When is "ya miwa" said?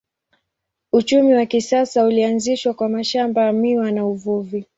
3.45-3.91